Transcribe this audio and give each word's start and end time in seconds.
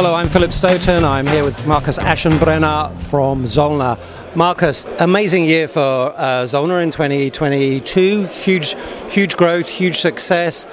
Hello, 0.00 0.14
I'm 0.14 0.28
Philip 0.28 0.52
Stoten. 0.52 1.02
I'm 1.02 1.26
here 1.26 1.42
with 1.42 1.66
Markus 1.66 1.98
Aschenbrenner 1.98 2.96
from 3.10 3.42
Zollner. 3.42 3.98
Markus, 4.36 4.84
amazing 5.00 5.44
year 5.44 5.66
for 5.66 6.14
uh, 6.16 6.42
in 6.42 6.90
2022. 6.92 8.26
Huge, 8.26 8.76
huge 9.08 9.36
growth, 9.36 9.66
huge 9.66 9.98
success. 9.98 10.66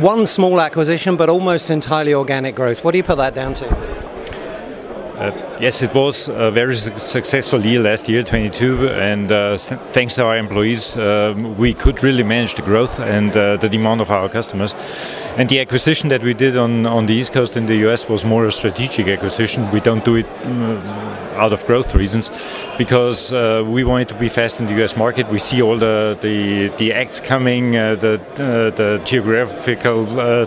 One 0.00 0.24
small 0.24 0.58
acquisition, 0.58 1.18
but 1.18 1.28
almost 1.28 1.70
entirely 1.70 2.14
organic 2.14 2.54
growth. 2.54 2.82
What 2.82 2.92
do 2.92 2.96
you 2.96 3.04
put 3.04 3.16
that 3.16 3.34
down 3.34 3.52
to? 3.52 3.76
Uh, 5.18 5.47
yes, 5.60 5.82
it 5.82 5.92
was 5.94 6.28
a 6.28 6.50
very 6.50 6.76
successful 6.76 7.64
year 7.64 7.80
last 7.80 8.08
year, 8.08 8.22
22, 8.22 8.88
and 8.90 9.30
uh, 9.32 9.56
thanks 9.58 10.14
to 10.14 10.24
our 10.24 10.36
employees, 10.36 10.96
uh, 10.96 11.34
we 11.56 11.74
could 11.74 12.02
really 12.02 12.22
manage 12.22 12.54
the 12.54 12.62
growth 12.62 13.00
and 13.00 13.36
uh, 13.36 13.56
the 13.56 13.68
demand 13.68 14.00
of 14.00 14.10
our 14.10 14.28
customers. 14.28 14.74
And 15.36 15.48
the 15.48 15.60
acquisition 15.60 16.08
that 16.08 16.22
we 16.22 16.34
did 16.34 16.56
on, 16.56 16.86
on 16.86 17.06
the 17.06 17.14
East 17.14 17.32
Coast 17.32 17.56
in 17.56 17.66
the 17.66 17.76
US 17.88 18.08
was 18.08 18.24
more 18.24 18.46
a 18.46 18.52
strategic 18.52 19.06
acquisition. 19.06 19.70
We 19.70 19.80
don't 19.80 20.04
do 20.04 20.16
it 20.16 20.26
mm, 20.26 20.84
out 21.36 21.52
of 21.52 21.64
growth 21.66 21.94
reasons 21.94 22.30
because 22.76 23.32
uh, 23.32 23.64
we 23.66 23.84
wanted 23.84 24.08
to 24.08 24.14
be 24.14 24.28
fast 24.28 24.60
in 24.60 24.66
the 24.66 24.82
US 24.82 24.96
market. 24.96 25.28
We 25.28 25.38
see 25.38 25.62
all 25.62 25.78
the, 25.78 26.18
the, 26.20 26.68
the 26.76 26.92
acts 26.92 27.20
coming, 27.20 27.76
uh, 27.76 27.94
the, 27.94 28.20
uh, 28.34 28.70
the 28.70 29.00
geographical 29.04 30.06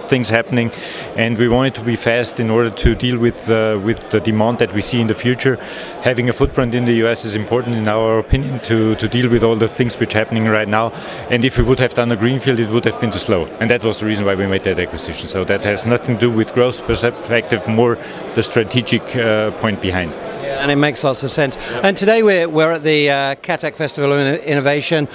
things 0.10 0.30
happening, 0.30 0.72
and 1.16 1.38
we 1.38 1.48
wanted 1.48 1.76
to 1.76 1.82
be 1.82 1.96
fast 1.96 2.40
in 2.40 2.50
order 2.50 2.70
to 2.70 2.96
deal 2.96 3.18
with, 3.18 3.48
with 3.48 4.10
the 4.10 4.20
demand 4.20 4.60
that 4.60 4.74
we 4.74 4.82
see 4.82 5.01
in 5.02 5.08
the 5.08 5.16
future. 5.16 5.58
Having 6.04 6.30
a 6.30 6.34
footprint 6.34 6.74
in 6.74 6.86
the 6.86 6.94
US 7.06 7.26
is 7.26 7.36
important, 7.36 7.76
in 7.76 7.88
our 7.88 8.20
opinion, 8.20 8.60
to, 8.62 8.96
to 8.96 9.08
deal 9.08 9.30
with 9.30 9.44
all 9.44 9.56
the 9.56 9.68
things 9.68 10.00
which 10.00 10.16
are 10.16 10.20
happening 10.20 10.46
right 10.46 10.68
now. 10.68 10.92
And 11.30 11.44
if 11.44 11.58
we 11.58 11.64
would 11.64 11.80
have 11.80 11.94
done 11.94 12.12
a 12.12 12.16
greenfield, 12.16 12.60
it 12.60 12.70
would 12.70 12.86
have 12.86 13.00
been 13.02 13.12
too 13.12 13.20
slow. 13.20 13.46
And 13.60 13.70
that 13.70 13.84
was 13.84 14.00
the 14.00 14.06
reason 14.06 14.26
why 14.26 14.36
we 14.36 14.48
made 14.48 14.64
that 14.64 14.80
acquisition. 14.80 15.28
So 15.28 15.44
that 15.46 15.64
has 15.64 15.86
nothing 15.86 16.16
to 16.16 16.22
do 16.22 16.32
with 16.32 16.54
growth 16.54 16.86
perspective, 16.86 17.68
more 17.68 17.98
the 18.36 18.44
strategic 18.44 19.04
uh, 19.16 19.52
point 19.60 19.82
behind. 19.82 20.14
And 20.62 20.72
it 20.72 20.76
makes 20.78 21.04
lots 21.04 21.24
of 21.24 21.32
sense. 21.32 21.58
And 21.84 21.98
today 21.98 22.24
we're, 22.24 22.48
we're 22.48 22.74
at 22.74 22.84
the 22.84 23.10
uh, 23.10 23.36
KATEK 23.36 23.76
Festival 23.76 24.14
of 24.14 24.40
Innovation. 24.44 25.08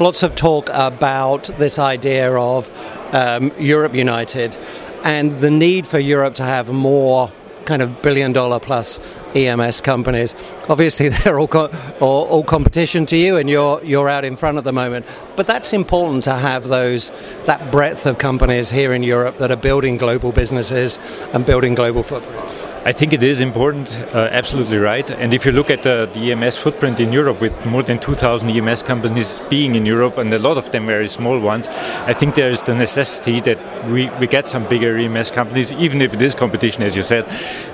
Lots 0.00 0.22
of 0.22 0.34
talk 0.34 0.68
about 0.72 1.44
this 1.58 1.78
idea 1.78 2.32
of 2.32 2.70
um, 3.14 3.52
Europe 3.58 3.94
United 3.94 4.56
and 5.04 5.40
the 5.40 5.50
need 5.50 5.86
for 5.86 5.98
Europe 5.98 6.34
to 6.34 6.42
have 6.42 6.72
more 6.72 7.32
kind 7.64 7.82
of 7.82 8.02
billion 8.02 8.32
dollar 8.32 8.58
plus 8.58 8.98
EMS 9.34 9.80
companies. 9.80 10.34
Obviously, 10.68 11.08
they're 11.24 11.38
all, 11.38 11.48
co- 11.48 11.70
all, 12.00 12.26
all, 12.26 12.44
competition 12.44 13.06
to 13.06 13.16
you, 13.16 13.36
and 13.36 13.48
you're 13.48 13.82
you're 13.84 14.08
out 14.08 14.24
in 14.24 14.36
front 14.36 14.58
at 14.58 14.64
the 14.64 14.72
moment. 14.72 15.06
But 15.36 15.46
that's 15.46 15.72
important 15.72 16.24
to 16.24 16.34
have 16.34 16.68
those 16.68 17.10
that 17.46 17.70
breadth 17.70 18.06
of 18.06 18.18
companies 18.18 18.70
here 18.70 18.92
in 18.92 19.02
Europe 19.02 19.38
that 19.38 19.50
are 19.50 19.56
building 19.56 19.96
global 19.96 20.32
businesses 20.32 20.98
and 21.32 21.44
building 21.44 21.74
global 21.74 22.02
footprints. 22.02 22.66
I 22.88 22.92
think 22.92 23.12
it 23.12 23.22
is 23.22 23.40
important, 23.40 23.90
uh, 24.14 24.28
absolutely 24.30 24.78
right. 24.78 25.10
And 25.10 25.34
if 25.34 25.44
you 25.44 25.52
look 25.52 25.68
at 25.68 25.82
the, 25.82 26.08
the, 26.14 26.32
EMS 26.32 26.56
footprint 26.56 27.00
in 27.00 27.12
Europe, 27.12 27.38
with 27.38 27.66
more 27.66 27.82
than 27.82 27.98
2,000 27.98 28.48
EMS 28.48 28.82
companies 28.82 29.40
being 29.50 29.74
in 29.74 29.84
Europe, 29.84 30.16
and 30.16 30.32
a 30.32 30.38
lot 30.38 30.56
of 30.56 30.70
them 30.72 30.86
very 30.86 31.08
small 31.08 31.38
ones, 31.38 31.68
I 31.68 32.14
think 32.14 32.34
there 32.34 32.48
is 32.48 32.62
the 32.62 32.74
necessity 32.74 33.40
that 33.40 33.58
we, 33.90 34.08
we 34.20 34.26
get 34.26 34.48
some 34.48 34.66
bigger 34.68 34.96
EMS 34.96 35.32
companies, 35.32 35.70
even 35.74 36.00
if 36.00 36.14
it 36.14 36.22
is 36.22 36.34
competition, 36.34 36.82
as 36.82 36.96
you 36.96 37.02
said. 37.02 37.26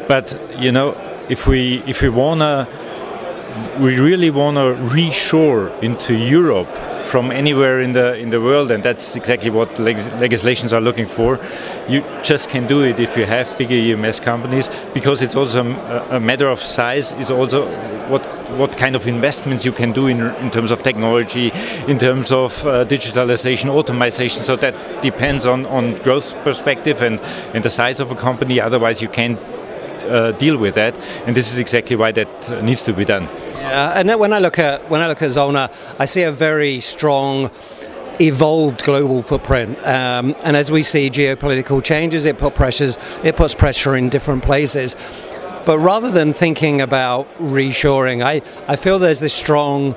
But 0.08 0.36
you 0.58 0.72
know, 0.72 0.96
if 1.28 1.46
we 1.46 1.82
if 1.86 2.02
we 2.02 2.08
wanna, 2.08 2.68
we 3.78 3.98
really 3.98 4.30
wanna 4.30 4.74
reshore 4.90 5.70
into 5.82 6.14
Europe 6.14 6.68
from 7.06 7.30
anywhere 7.30 7.80
in 7.80 7.92
the 7.92 8.16
in 8.16 8.30
the 8.30 8.40
world, 8.40 8.70
and 8.70 8.82
that's 8.82 9.16
exactly 9.16 9.50
what 9.50 9.78
leg 9.78 9.96
legislations 10.20 10.72
are 10.72 10.80
looking 10.80 11.06
for. 11.06 11.38
You 11.88 12.02
just 12.22 12.50
can 12.50 12.66
do 12.66 12.82
it 12.82 12.98
if 12.98 13.16
you 13.16 13.26
have 13.26 13.56
bigger 13.58 13.74
EMS 13.74 14.20
companies, 14.20 14.70
because 14.92 15.22
it's 15.22 15.36
also 15.36 15.64
a, 15.64 16.16
a 16.16 16.20
matter 16.20 16.48
of 16.48 16.60
size. 16.60 17.12
Is 17.12 17.30
also 17.30 17.66
what 18.08 18.26
what 18.58 18.76
kind 18.76 18.96
of 18.96 19.06
investments 19.06 19.64
you 19.64 19.72
can 19.72 19.92
do 19.92 20.06
in 20.06 20.20
in 20.42 20.50
terms 20.50 20.70
of 20.70 20.82
technology, 20.82 21.52
in 21.86 21.98
terms 21.98 22.30
of 22.32 22.66
uh, 22.66 22.84
digitalization, 22.84 23.70
automation. 23.70 24.44
So 24.44 24.56
that 24.56 24.74
depends 25.02 25.46
on 25.46 25.66
on 25.66 25.94
growth 26.02 26.34
perspective 26.44 27.02
and 27.02 27.20
and 27.54 27.64
the 27.64 27.70
size 27.70 28.00
of 28.00 28.10
a 28.10 28.16
company. 28.16 28.60
Otherwise, 28.60 29.02
you 29.02 29.08
can't 29.08 29.38
uh, 30.04 30.32
deal 30.32 30.56
with 30.56 30.74
that, 30.74 30.98
and 31.26 31.36
this 31.36 31.52
is 31.52 31.58
exactly 31.58 31.96
why 31.96 32.12
that 32.12 32.62
needs 32.62 32.82
to 32.84 32.92
be 32.92 33.04
done. 33.04 33.24
Yeah, 33.56 33.98
and 33.98 34.20
when 34.20 34.32
I 34.32 34.38
look 34.38 34.58
at 34.58 34.90
when 34.90 35.00
I 35.00 35.08
look 35.08 35.22
at 35.22 35.30
Zollner, 35.30 35.72
I 35.98 36.04
see 36.04 36.22
a 36.22 36.32
very 36.32 36.80
strong 36.80 37.50
evolved 38.20 38.84
global 38.84 39.22
footprint. 39.22 39.78
Um, 39.86 40.36
and 40.42 40.56
as 40.56 40.70
we 40.70 40.82
see 40.82 41.10
geopolitical 41.10 41.82
changes, 41.82 42.24
it 42.24 42.38
put 42.38 42.54
pressures, 42.54 42.98
it 43.22 43.36
puts 43.36 43.54
pressure 43.54 43.96
in 43.96 44.08
different 44.08 44.44
places. 44.44 44.96
But 45.64 45.78
rather 45.78 46.10
than 46.10 46.32
thinking 46.32 46.80
about 46.80 47.26
reshoring, 47.38 48.22
I, 48.22 48.42
I 48.70 48.76
feel 48.76 48.98
there's 48.98 49.20
this 49.20 49.34
strong 49.34 49.96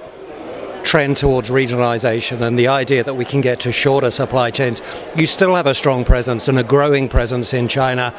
trend 0.83 1.17
towards 1.17 1.49
regionalization 1.49 2.39
and 2.39 2.57
the 2.57 2.69
idea 2.69 3.03
that 3.03 3.15
we 3.15 3.25
can 3.25 3.41
get 3.41 3.59
to 3.59 3.71
shorter 3.73 4.09
supply 4.09 4.49
chains. 4.51 4.81
You 5.17 5.25
still 5.25 5.55
have 5.55 5.67
a 5.67 5.73
strong 5.73 6.05
presence 6.05 6.47
and 6.47 6.57
a 6.57 6.63
growing 6.63 7.09
presence 7.09 7.53
in 7.53 7.67
China 7.67 8.13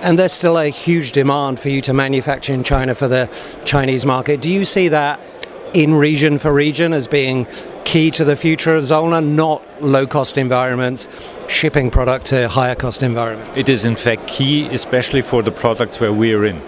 and 0.00 0.18
there's 0.18 0.32
still 0.32 0.58
a 0.58 0.68
huge 0.68 1.12
demand 1.12 1.60
for 1.60 1.68
you 1.68 1.80
to 1.82 1.92
manufacture 1.92 2.52
in 2.52 2.64
China 2.64 2.94
for 2.94 3.08
the 3.08 3.30
Chinese 3.64 4.06
market. 4.06 4.40
Do 4.40 4.50
you 4.50 4.64
see 4.64 4.88
that 4.88 5.20
in 5.74 5.94
region 5.94 6.38
for 6.38 6.52
region 6.52 6.92
as 6.92 7.06
being 7.06 7.46
key 7.84 8.10
to 8.12 8.24
the 8.24 8.36
future 8.36 8.74
of 8.74 8.84
Zollner, 8.84 9.24
not 9.24 9.62
low 9.82 10.06
cost 10.06 10.38
environments, 10.38 11.08
shipping 11.48 11.90
product 11.90 12.26
to 12.26 12.48
higher 12.48 12.74
cost 12.74 13.02
environments? 13.02 13.56
It 13.56 13.68
is 13.68 13.84
in 13.84 13.96
fact 13.96 14.26
key, 14.26 14.66
especially 14.68 15.22
for 15.22 15.42
the 15.42 15.52
products 15.52 16.00
where 16.00 16.12
we 16.12 16.32
are 16.34 16.44
in 16.44 16.60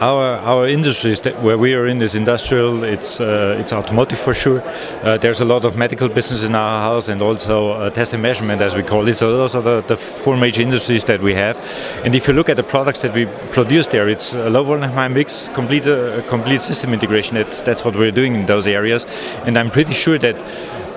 our 0.00 0.36
our 0.38 0.66
industries 0.66 1.20
that 1.20 1.42
where 1.42 1.58
we 1.58 1.74
are 1.74 1.86
in 1.86 2.00
is 2.02 2.14
industrial. 2.14 2.84
It's 2.84 3.20
uh, 3.20 3.58
it's 3.60 3.72
automotive 3.72 4.18
for 4.18 4.34
sure. 4.34 4.62
Uh, 5.02 5.18
there's 5.18 5.40
a 5.40 5.44
lot 5.44 5.64
of 5.64 5.76
medical 5.76 6.08
business 6.08 6.42
in 6.42 6.54
our 6.54 6.80
house 6.80 7.08
and 7.08 7.20
also 7.22 7.70
uh, 7.72 7.90
test 7.90 8.14
and 8.14 8.22
measurement 8.22 8.62
as 8.62 8.74
we 8.74 8.82
call 8.82 9.06
it. 9.06 9.14
So 9.14 9.36
those 9.36 9.54
are 9.54 9.62
the, 9.62 9.82
the, 9.82 9.96
four 9.96 10.36
major 10.36 10.62
industries 10.62 11.04
that 11.04 11.20
we 11.20 11.34
have. 11.34 11.56
And 12.04 12.14
if 12.14 12.26
you 12.26 12.34
look 12.34 12.48
at 12.48 12.56
the 12.56 12.62
products 12.62 13.00
that 13.00 13.14
we 13.14 13.26
produce 13.52 13.86
there, 13.88 14.08
it's 14.08 14.32
a 14.32 14.48
low 14.48 14.64
volume 14.64 14.90
high 14.90 15.08
mix, 15.08 15.48
complete 15.48 15.86
uh, 15.86 16.22
complete 16.28 16.62
system 16.62 16.92
integration. 16.92 17.36
That's 17.36 17.60
that's 17.62 17.84
what 17.84 17.94
we're 17.94 18.12
doing 18.12 18.34
in 18.34 18.46
those 18.46 18.66
areas. 18.66 19.06
And 19.46 19.58
I'm 19.58 19.70
pretty 19.70 19.92
sure 19.92 20.18
that 20.18 20.36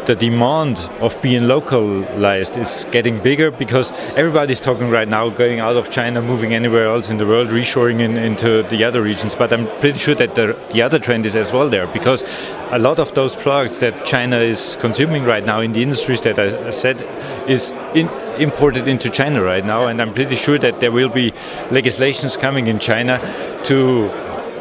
the 0.05 0.15
demand 0.15 0.89
of 0.99 1.19
being 1.21 1.47
localized 1.47 2.57
is 2.57 2.85
getting 2.91 3.21
bigger 3.21 3.51
because 3.51 3.91
everybody's 4.15 4.59
talking 4.59 4.89
right 4.89 5.07
now 5.07 5.29
going 5.29 5.59
out 5.59 5.75
of 5.75 5.89
China, 5.89 6.21
moving 6.21 6.53
anywhere 6.53 6.85
else 6.85 7.09
in 7.09 7.17
the 7.17 7.25
world, 7.25 7.49
reshoring 7.49 7.99
in, 7.99 8.17
into 8.17 8.63
the 8.63 8.83
other 8.83 9.01
regions. 9.01 9.35
But 9.35 9.53
I'm 9.53 9.67
pretty 9.79 9.97
sure 9.97 10.15
that 10.15 10.35
the, 10.35 10.59
the 10.71 10.81
other 10.81 10.99
trend 10.99 11.25
is 11.25 11.35
as 11.35 11.53
well 11.53 11.69
there 11.69 11.87
because 11.87 12.23
a 12.71 12.79
lot 12.79 12.99
of 12.99 13.13
those 13.13 13.35
products 13.35 13.77
that 13.77 14.05
China 14.05 14.37
is 14.37 14.77
consuming 14.79 15.23
right 15.23 15.45
now 15.45 15.61
in 15.61 15.71
the 15.71 15.81
industries 15.81 16.21
that 16.21 16.37
I 16.37 16.71
said 16.71 17.01
is 17.49 17.71
in, 17.93 18.09
imported 18.39 18.87
into 18.87 19.09
China 19.09 19.41
right 19.41 19.65
now. 19.65 19.87
And 19.87 20.01
I'm 20.01 20.13
pretty 20.13 20.35
sure 20.35 20.57
that 20.57 20.79
there 20.79 20.91
will 20.91 21.09
be 21.09 21.31
legislations 21.71 22.35
coming 22.35 22.67
in 22.67 22.79
China 22.79 23.19
to 23.65 24.11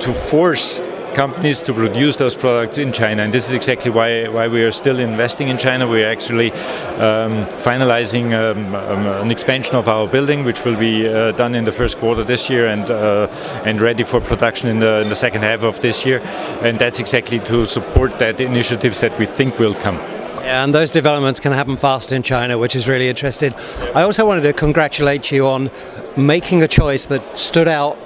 to 0.01 0.13
force 0.13 0.81
companies 1.15 1.61
to 1.63 1.73
produce 1.73 2.17
those 2.17 2.37
products 2.37 2.79
in 2.79 2.93
China. 2.93 3.23
And 3.23 3.33
this 3.33 3.49
is 3.49 3.55
exactly 3.55 3.91
why, 3.91 4.29
why 4.29 4.49
we 4.49 4.63
are 4.65 4.73
still 4.73 4.99
investing 4.99 5.49
in 5.49 5.59
China. 5.59 5.87
We 5.87 6.03
are 6.03 6.11
actually 6.11 6.53
um, 6.99 7.47
finalizing 7.63 8.33
um, 8.33 8.75
um, 8.75 9.07
an 9.07 9.31
expansion 9.31 9.77
of 9.77 9.89
our 9.89 10.09
building, 10.09 10.45
which 10.45 10.65
will 10.65 10.77
be 10.77 11.09
uh, 11.09 11.33
done 11.33 11.55
in 11.55 11.65
the 11.65 11.73
first 11.73 11.99
quarter 11.99 12.25
this 12.25 12.51
year 12.51 12.67
and 12.67 12.91
uh, 12.91 13.29
and 13.65 13.81
ready 13.81 14.05
for 14.05 14.21
production 14.21 14.69
in 14.69 14.81
the, 14.81 15.03
in 15.03 15.09
the 15.09 15.15
second 15.15 15.43
half 15.43 15.63
of 15.63 15.81
this 15.81 16.05
year. 16.07 16.21
And 16.63 16.79
that's 16.79 17.01
exactly 17.01 17.39
to 17.41 17.67
support 17.67 18.19
that 18.19 18.41
initiatives 18.41 19.01
that 19.01 19.19
we 19.19 19.27
think 19.27 19.59
will 19.59 19.75
come. 19.75 19.97
Yeah, 20.43 20.65
and 20.65 20.75
those 20.75 20.91
developments 20.91 21.39
can 21.39 21.53
happen 21.53 21.77
fast 21.77 22.11
in 22.11 22.25
China, 22.25 22.59
which 22.59 22.75
is 22.75 22.89
really 22.89 23.09
interesting. 23.09 23.55
I 23.95 24.03
also 24.03 24.27
wanted 24.27 24.43
to 24.43 24.53
congratulate 24.53 25.31
you 25.31 25.47
on 25.47 25.71
making 26.17 26.63
a 26.63 26.69
choice 26.69 27.07
that 27.07 27.39
stood 27.39 27.69
out 27.69 27.97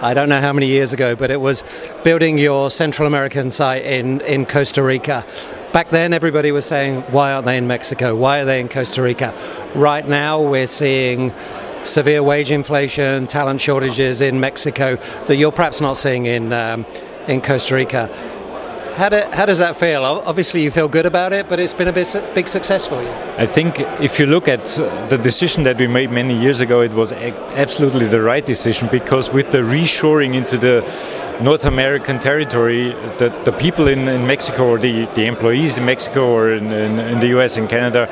I 0.00 0.14
don't 0.14 0.28
know 0.28 0.40
how 0.40 0.52
many 0.52 0.68
years 0.68 0.92
ago, 0.92 1.16
but 1.16 1.32
it 1.32 1.40
was 1.40 1.64
building 2.04 2.38
your 2.38 2.70
Central 2.70 3.08
American 3.08 3.50
site 3.50 3.84
in, 3.84 4.20
in 4.20 4.46
Costa 4.46 4.80
Rica. 4.80 5.26
Back 5.72 5.90
then, 5.90 6.12
everybody 6.12 6.52
was 6.52 6.64
saying, 6.64 7.02
why 7.10 7.32
aren't 7.32 7.46
they 7.46 7.56
in 7.56 7.66
Mexico? 7.66 8.14
Why 8.14 8.38
are 8.38 8.44
they 8.44 8.60
in 8.60 8.68
Costa 8.68 9.02
Rica? 9.02 9.34
Right 9.74 10.06
now, 10.06 10.40
we're 10.40 10.68
seeing 10.68 11.32
severe 11.82 12.22
wage 12.22 12.52
inflation, 12.52 13.26
talent 13.26 13.60
shortages 13.60 14.20
in 14.20 14.38
Mexico 14.38 14.96
that 15.26 15.34
you're 15.34 15.50
perhaps 15.50 15.80
not 15.80 15.96
seeing 15.96 16.26
in, 16.26 16.52
um, 16.52 16.86
in 17.26 17.40
Costa 17.40 17.74
Rica. 17.74 18.08
How, 18.98 19.08
do, 19.08 19.20
how, 19.30 19.46
does 19.46 19.60
that 19.60 19.76
feel? 19.76 20.02
Obviously, 20.02 20.64
you 20.64 20.72
feel 20.72 20.88
good 20.88 21.06
about 21.06 21.32
it, 21.32 21.48
but 21.48 21.60
it's 21.60 21.72
been 21.72 21.86
a 21.86 21.92
big, 21.92 22.08
big 22.34 22.48
success 22.48 22.88
for 22.88 23.00
you. 23.00 23.08
I 23.38 23.46
think 23.46 23.78
if 24.00 24.18
you 24.18 24.26
look 24.26 24.48
at 24.48 24.64
the 25.08 25.16
decision 25.22 25.62
that 25.62 25.78
we 25.78 25.86
made 25.86 26.10
many 26.10 26.36
years 26.36 26.58
ago, 26.58 26.80
it 26.80 26.90
was 26.90 27.12
absolutely 27.12 28.08
the 28.08 28.20
right 28.20 28.44
decision 28.44 28.88
because 28.90 29.30
with 29.32 29.52
the 29.52 29.58
reshoring 29.58 30.34
into 30.34 30.58
the 30.58 30.80
North 31.40 31.64
American 31.64 32.18
territory, 32.18 32.90
the, 33.18 33.28
the 33.44 33.52
people 33.52 33.86
in, 33.86 34.08
in 34.08 34.26
Mexico 34.26 34.66
or 34.66 34.78
the, 34.78 35.04
the 35.14 35.26
employees 35.26 35.78
in 35.78 35.84
Mexico 35.84 36.28
or 36.32 36.52
in, 36.52 36.72
in, 36.72 36.98
in 36.98 37.20
the 37.20 37.28
US 37.38 37.56
and 37.56 37.68
Canada, 37.68 38.08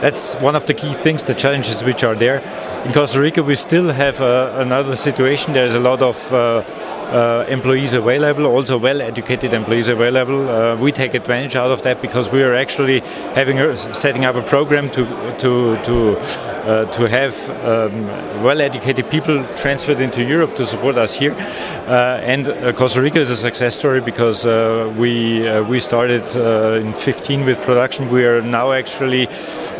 that's 0.00 0.36
one 0.36 0.56
of 0.56 0.64
the 0.64 0.72
key 0.72 0.94
things, 0.94 1.22
the 1.22 1.34
challenges 1.34 1.84
which 1.84 2.02
are 2.02 2.14
there. 2.14 2.40
In 2.86 2.94
Costa 2.94 3.20
Rica, 3.20 3.42
we 3.42 3.56
still 3.56 3.92
have 3.92 4.22
uh, 4.22 4.54
another 4.54 4.96
situation. 4.96 5.52
There's 5.52 5.74
a 5.74 5.80
lot 5.80 6.00
of 6.00 6.32
uh, 6.32 6.62
uh, 7.10 7.44
employees 7.48 7.94
available, 7.94 8.46
also 8.46 8.78
well-educated 8.78 9.52
employees 9.52 9.88
available. 9.88 10.48
Uh, 10.48 10.76
we 10.76 10.92
take 10.92 11.14
advantage 11.14 11.56
out 11.56 11.70
of 11.70 11.82
that 11.82 12.00
because 12.00 12.30
we 12.30 12.42
are 12.42 12.54
actually 12.54 13.00
having 13.34 13.58
a, 13.58 13.76
setting 13.94 14.24
up 14.24 14.36
a 14.36 14.42
program 14.42 14.90
to 14.90 15.04
to 15.38 15.76
to 15.84 16.16
uh, 16.60 16.84
to 16.92 17.08
have 17.08 17.34
um, 17.64 18.06
well-educated 18.44 19.08
people 19.10 19.42
transferred 19.56 19.98
into 19.98 20.22
Europe 20.22 20.54
to 20.54 20.66
support 20.66 20.96
us 20.98 21.14
here. 21.14 21.32
Uh, 21.88 22.20
and 22.22 22.48
uh, 22.48 22.70
Costa 22.74 23.00
Rica 23.00 23.18
is 23.18 23.30
a 23.30 23.36
success 23.36 23.74
story 23.74 24.02
because 24.02 24.44
uh, 24.44 24.92
we 24.98 25.40
we 25.62 25.80
started 25.80 26.22
in 26.84 26.92
15 26.92 27.46
with 27.46 27.58
production. 27.62 28.10
We 28.10 28.26
are 28.26 28.42
now 28.42 28.72
actually 28.72 29.26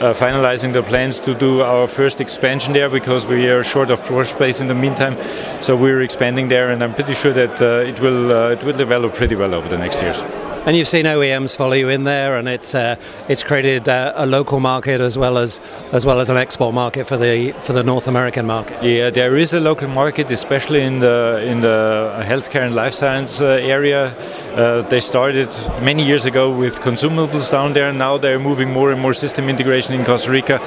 finalizing 0.00 0.72
the 0.72 0.82
plans 0.82 1.20
to 1.20 1.34
do 1.34 1.60
our 1.60 1.86
first 1.86 2.20
expansion 2.20 2.72
there 2.72 2.88
because 2.88 3.26
we 3.26 3.48
are 3.48 3.62
short 3.62 3.90
of 3.90 4.00
floor 4.00 4.24
space 4.24 4.60
in 4.60 4.66
the 4.66 4.74
meantime. 4.74 5.16
So 5.62 5.76
we're 5.76 6.02
expanding 6.02 6.48
there, 6.48 6.70
and 6.70 6.82
I'm 6.82 6.94
pretty 6.94 7.14
sure 7.14 7.32
that 7.32 7.60
uh, 7.60 7.86
it 7.86 8.00
will 8.00 8.32
uh, 8.32 8.50
it 8.50 8.64
will 8.64 8.76
develop 8.76 9.14
pretty 9.14 9.36
well 9.36 9.54
over 9.54 9.68
the 9.68 9.78
next 9.78 10.02
years. 10.02 10.22
And 10.66 10.76
you've 10.76 10.88
seen 10.88 11.06
OEMs 11.06 11.56
follow 11.56 11.72
you 11.72 11.88
in 11.88 12.04
there, 12.04 12.36
and 12.36 12.46
it's 12.48 12.74
uh, 12.74 12.96
it's 13.28 13.42
created 13.42 13.88
uh, 13.88 14.12
a 14.14 14.26
local 14.26 14.60
market 14.60 15.00
as 15.00 15.16
well 15.16 15.38
as 15.38 15.60
as 15.92 16.04
well 16.04 16.20
as 16.20 16.28
an 16.30 16.36
export 16.36 16.74
market 16.74 17.06
for 17.06 17.16
the 17.16 17.52
for 17.60 17.72
the 17.72 17.82
North 17.82 18.06
American 18.06 18.46
market. 18.46 18.82
Yeah, 18.82 19.10
there 19.10 19.36
is 19.36 19.54
a 19.54 19.60
local 19.60 19.88
market, 19.88 20.30
especially 20.30 20.82
in 20.82 21.00
the 21.00 21.42
in 21.46 21.60
the 21.62 22.12
healthcare 22.26 22.66
and 22.66 22.74
life 22.74 22.92
science 22.94 23.40
uh, 23.40 23.46
area. 23.46 24.14
Uh, 24.54 24.82
they 24.82 25.00
started 25.00 25.48
many 25.82 26.04
years 26.04 26.24
ago 26.24 26.54
with 26.54 26.80
consumables 26.80 27.50
down 27.50 27.72
there. 27.72 27.88
And 27.90 27.98
now 27.98 28.18
they're 28.18 28.38
moving 28.38 28.70
more 28.70 28.92
and 28.92 29.00
more 29.00 29.14
system 29.14 29.48
integration 29.48 29.94
in 29.94 30.04
Costa 30.04 30.30
Rica, 30.30 30.60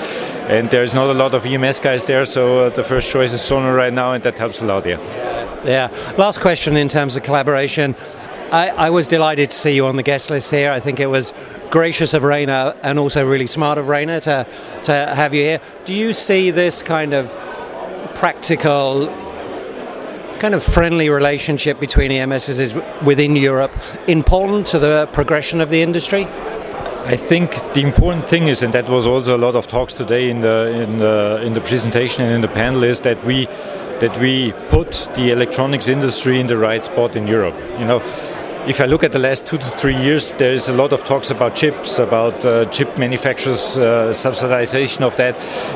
and 0.50 0.70
there's 0.70 0.94
not 0.94 1.10
a 1.10 1.14
lot 1.14 1.34
of 1.34 1.46
EMS 1.46 1.80
guys 1.80 2.06
there. 2.06 2.26
So 2.26 2.60
uh, 2.60 2.70
the 2.70 2.84
first 2.84 3.12
choice 3.12 3.32
is 3.34 3.42
Zollner 3.42 3.76
right 3.76 3.94
now, 3.94 4.14
and 4.14 4.24
that 4.24 4.38
helps 4.38 4.62
a 4.62 4.66
lot. 4.66 4.86
Yeah. 4.86 5.00
Yeah. 5.66 5.90
Last 6.18 6.42
question 6.42 6.76
in 6.76 6.90
terms 6.90 7.16
of 7.16 7.24
collaboration. 7.24 7.96
I, 8.54 8.68
I, 8.68 8.90
was 8.92 9.08
delighted 9.08 9.50
to 9.50 9.56
see 9.56 9.74
you 9.74 9.88
on 9.88 9.96
the 9.96 10.04
guest 10.04 10.30
list 10.30 10.52
here. 10.52 10.72
I 10.72 10.80
think 10.80 11.00
it 11.00 11.08
was 11.08 11.34
gracious 11.72 12.14
of 12.14 12.22
Rainer 12.22 12.76
and 12.84 13.00
also 13.00 13.26
really 13.26 13.48
smart 13.48 13.80
of 13.80 13.88
Rainer 13.88 14.20
to, 14.20 14.46
to 14.84 14.94
have 14.94 15.34
you 15.34 15.42
here. 15.42 15.62
Do 15.86 15.96
you 15.96 16.14
see 16.14 16.52
this 16.52 16.84
kind 16.84 17.16
of 17.16 17.32
practical, 18.14 19.08
kind 20.38 20.54
of 20.54 20.62
friendly 20.62 21.10
relationship 21.10 21.80
between 21.80 22.12
EMSs 22.12 23.02
within 23.02 23.36
Europe 23.36 23.72
important 24.08 24.68
to 24.68 24.78
the 24.78 25.10
progression 25.14 25.60
of 25.60 25.72
the 25.72 25.82
industry? 25.82 26.26
I 27.06 27.16
think 27.16 27.56
the 27.74 27.82
important 27.82 28.30
thing 28.30 28.50
is, 28.50 28.62
and 28.62 28.72
that 28.76 28.88
was 28.88 29.08
also 29.08 29.36
a 29.36 29.40
lot 29.40 29.56
of 29.56 29.68
talks 29.68 29.96
today 29.96 30.30
in 30.30 30.42
the 30.42 30.68
in 30.80 31.00
the 31.00 31.42
in 31.44 31.54
the 31.54 31.60
presentation 31.60 32.24
and 32.24 32.36
in 32.36 32.42
the 32.42 32.48
panel, 32.48 32.84
is 32.84 33.00
that 33.00 33.22
we 33.26 33.48
that 34.00 34.16
we 34.20 34.54
put 34.70 35.10
the 35.16 35.32
electronics 35.32 35.88
industry 35.88 36.40
in 36.40 36.48
the 36.48 36.58
right 36.58 36.84
spot 36.84 37.16
in 37.16 37.28
Europe. 37.28 37.56
You 37.80 37.86
know, 37.86 38.00
if 38.66 38.80
I 38.80 38.86
look 38.86 39.04
at 39.04 39.12
the 39.12 39.20
last 39.20 39.46
two 39.46 39.58
to 39.58 39.66
three 39.66 39.96
years, 39.96 40.32
there 40.34 40.54
is 40.54 40.70
a 40.70 40.74
lot 40.74 40.94
of 40.94 41.04
talks 41.04 41.30
about 41.30 41.54
chips, 41.54 42.00
about 42.00 42.46
uh, 42.46 42.66
chip 42.66 42.98
manufacturers' 42.98 43.78
uh, 43.78 44.12
subsidization 44.14 45.02
of 45.02 45.18
that 45.18 45.36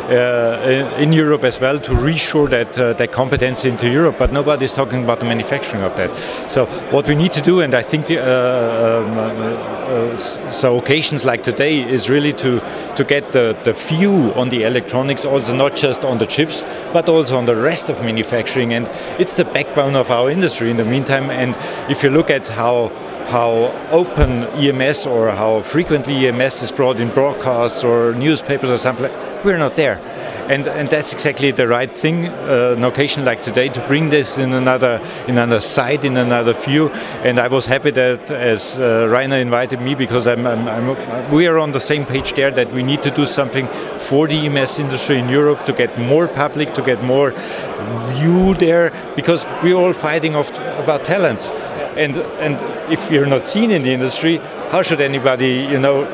uh, 0.09 0.95
in 0.97 1.11
Europe 1.11 1.43
as 1.43 1.59
well 1.59 1.79
to 1.79 1.91
reshore 1.91 2.49
that 2.49 2.79
uh, 2.79 2.93
that 2.93 3.11
competence 3.11 3.65
into 3.65 3.89
Europe. 3.89 4.15
But 4.17 4.31
nobody 4.31 4.63
is 4.63 4.73
talking 4.73 5.03
about 5.03 5.19
the 5.19 5.25
manufacturing 5.25 5.83
of 5.83 5.97
that. 5.97 6.09
So 6.49 6.65
what 6.91 7.07
we 7.07 7.15
need 7.15 7.33
to 7.33 7.41
do, 7.41 7.59
and 7.59 7.73
I 7.73 7.81
think 7.81 8.07
the, 8.07 8.19
uh, 8.19 9.03
um, 9.03 9.17
uh, 9.17 10.17
so 10.17 10.77
occasions 10.77 11.25
like 11.25 11.43
today 11.43 11.81
is 11.81 12.09
really 12.09 12.33
to 12.33 12.61
to 12.95 13.03
get 13.03 13.31
the, 13.31 13.55
the 13.63 13.73
view 13.73 14.33
on 14.35 14.49
the 14.49 14.63
electronics, 14.63 15.25
also 15.25 15.53
not 15.53 15.75
just 15.75 16.03
on 16.03 16.17
the 16.17 16.25
chips, 16.25 16.65
but 16.93 17.09
also 17.09 17.37
on 17.37 17.45
the 17.45 17.55
rest 17.55 17.89
of 17.89 18.01
manufacturing. 18.01 18.73
And 18.73 18.89
it's 19.19 19.33
the 19.33 19.45
backbone 19.45 19.95
of 19.95 20.09
our 20.09 20.31
industry 20.31 20.71
in 20.71 20.77
the 20.77 20.85
meantime. 20.85 21.29
And 21.29 21.55
if 21.91 22.01
you 22.01 22.09
look 22.09 22.29
at 22.29 22.47
how 22.47 22.76
how 23.27 23.71
open 23.91 24.44
EMS 24.56 25.06
or 25.06 25.31
how 25.31 25.62
frequently 25.62 26.27
EMS 26.27 26.63
is 26.63 26.71
brought 26.71 27.00
in 27.00 27.09
broadcasts 27.09 27.83
or 27.83 28.13
newspapers 28.13 28.71
or 28.71 28.77
something, 28.77 29.12
we're 29.44 29.57
not 29.57 29.75
there 29.75 30.00
and 30.50 30.68
and 30.68 30.89
that's 30.89 31.13
exactly 31.13 31.51
the 31.51 31.68
right 31.68 31.94
thing. 31.94 32.27
Uh, 32.27 32.75
an 32.77 32.83
occasion 32.83 33.25
like 33.25 33.41
today 33.41 33.69
to 33.69 33.81
bring 33.88 34.09
this 34.09 34.38
in 34.38 34.53
another 34.53 35.01
in 35.27 35.38
another 35.38 35.59
side, 35.59 36.06
in 36.06 36.18
another 36.18 36.53
view. 36.53 36.89
And 37.24 37.39
I 37.39 37.47
was 37.47 37.65
happy 37.65 37.91
that 37.91 38.31
as 38.31 38.80
uh, 38.80 39.07
Rainer 39.09 39.38
invited 39.38 39.81
me 39.81 39.95
because 39.95 40.25
I'm, 40.27 40.47
I'm, 40.47 40.68
I'm, 40.68 41.31
we 41.31 41.47
are 41.47 41.57
on 41.57 41.71
the 41.71 41.80
same 41.80 42.06
page 42.06 42.33
there 42.33 42.51
that 42.51 42.71
we 42.71 42.83
need 42.83 43.03
to 43.03 43.12
do 43.12 43.25
something 43.25 43.68
for 44.00 44.27
the 44.27 44.35
EMS 44.47 44.80
industry 44.80 45.19
in 45.19 45.30
Europe 45.30 45.65
to 45.65 45.73
get 45.73 45.97
more 46.00 46.27
public, 46.27 46.73
to 46.75 46.81
get 46.81 47.03
more 47.03 47.33
view 48.13 48.53
there 48.56 48.91
because 49.15 49.45
we're 49.63 49.75
all 49.75 49.94
fighting 49.94 50.35
about 50.35 51.03
talents. 51.03 51.51
And 51.97 52.15
and 52.39 52.55
if 52.91 53.11
you're 53.11 53.25
not 53.25 53.44
seen 53.44 53.71
in 53.71 53.81
the 53.81 53.91
industry, 53.91 54.38
how 54.71 54.81
should 54.83 55.01
anybody 55.01 55.67
you 55.71 55.79
know 55.79 56.05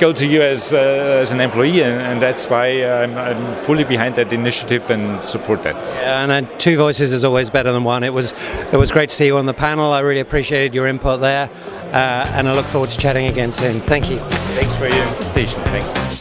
go 0.00 0.12
to 0.12 0.26
you 0.26 0.42
as, 0.42 0.72
uh, 0.72 1.20
as 1.20 1.32
an 1.32 1.40
employee, 1.40 1.82
and, 1.82 2.00
and 2.00 2.22
that's 2.22 2.46
why 2.46 2.84
I'm, 2.84 3.16
I'm, 3.16 3.54
fully 3.54 3.84
behind 3.84 4.16
that 4.16 4.32
initiative 4.32 4.90
and 4.90 5.22
support 5.24 5.62
that. 5.62 5.74
Yeah, 5.74 6.24
and 6.28 6.60
two 6.60 6.76
voices 6.76 7.12
is 7.12 7.24
always 7.24 7.50
better 7.50 7.72
than 7.72 7.84
one. 7.84 8.02
It 8.02 8.12
was 8.12 8.32
it 8.72 8.76
was 8.76 8.90
great 8.92 9.10
to 9.10 9.14
see 9.14 9.26
you 9.26 9.38
on 9.38 9.46
the 9.46 9.54
panel. 9.54 9.92
I 9.92 10.00
really 10.00 10.20
appreciated 10.20 10.74
your 10.74 10.86
input 10.86 11.20
there, 11.20 11.50
uh, 11.92 12.36
and 12.36 12.48
I 12.48 12.54
look 12.54 12.66
forward 12.66 12.90
to 12.90 12.98
chatting 12.98 13.26
again 13.26 13.52
soon. 13.52 13.80
Thank 13.80 14.10
you. 14.10 14.18
Thanks 14.58 14.74
for 14.74 14.86
your 14.86 15.06
invitation. 15.06 15.62
Thanks. 15.64 16.13